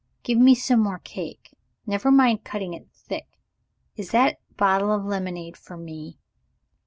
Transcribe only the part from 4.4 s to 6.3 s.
bottle of lemonade for me?"